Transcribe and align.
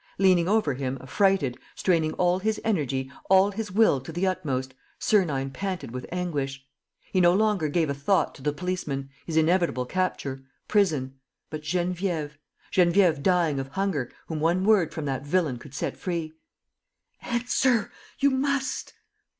Leaning 0.17 0.47
over 0.47 0.73
him, 0.73 0.97
affrighted, 0.99 1.59
straining 1.75 2.11
all 2.13 2.39
his 2.39 2.59
energy, 2.63 3.11
all 3.29 3.51
his 3.51 3.71
will 3.71 4.01
to 4.01 4.11
the 4.11 4.25
utmost, 4.25 4.73
Sernine 4.97 5.51
panted 5.51 5.91
with 5.91 6.07
anguish. 6.11 6.65
He 7.13 7.21
no 7.21 7.35
longer 7.35 7.69
gave 7.69 7.87
a 7.87 7.93
thought 7.93 8.33
to 8.33 8.41
the 8.41 8.51
policemen, 8.51 9.11
his 9.27 9.37
inevitable 9.37 9.85
capture, 9.85 10.43
prison.... 10.67 11.19
But 11.51 11.61
Geneviève.... 11.61 12.31
Geneviève 12.73 13.21
dying 13.21 13.59
of 13.59 13.67
hunger, 13.67 14.11
whom 14.25 14.39
one 14.39 14.65
word 14.65 14.91
from 14.91 15.05
that 15.05 15.23
villain 15.23 15.57
could 15.59 15.75
set 15.75 15.95
free!... 15.95 16.33
"Answer!... 17.21 17.91
You 18.17 18.31
must! 18.31 18.95